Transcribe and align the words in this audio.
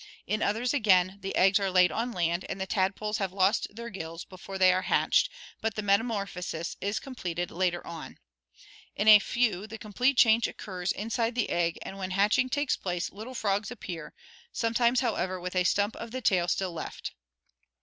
In 0.25 0.41
others, 0.41 0.73
again, 0.73 1.19
the 1.21 1.35
eggs 1.35 1.59
are 1.59 1.69
laid 1.69 1.91
on 1.91 2.11
land, 2.11 2.43
and 2.49 2.59
the 2.59 2.65
tadpoles 2.65 3.19
have 3.19 3.31
lost 3.31 3.67
their 3.69 3.91
gills 3.91 4.25
before 4.25 4.57
they 4.57 4.73
are 4.73 4.81
hatched, 4.81 5.29
but 5.61 5.75
the 5.75 5.83
metamorphosis 5.83 6.75
is 6.81 6.99
completed 6.99 7.51
later 7.51 7.85
on. 7.85 8.17
In 8.95 9.07
a 9.07 9.19
few 9.19 9.67
the 9.67 9.77
complete 9.77 10.17
change 10.17 10.47
occurs 10.47 10.91
inside 10.91 11.35
the 11.35 11.51
egg, 11.51 11.77
and 11.83 11.99
when 11.99 12.09
hatching 12.09 12.49
takes 12.49 12.75
place, 12.75 13.11
little 13.11 13.35
frogs 13.35 13.69
appear, 13.69 14.15
sometimes, 14.51 15.01
how 15.01 15.11
an^ 15.11 15.17
Kf°'t 15.17 15.17
Anim<u 15.17 15.17
USt 15.17 15.17
[D' 15.17 15.21
Appl* 15.21 15.23
ever, 15.23 15.39
with 15.39 15.55
a 15.55 15.63
stump 15.65 15.95
of 15.97 16.09
the 16.09 16.21
tail 16.21 16.47
still 16.47 16.69
n 16.71 16.75
"* 16.75 16.77
left. 16.83 17.11